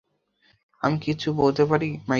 [0.81, 2.09] আমি কি কিছু বলতে পারি, মাইথিলি?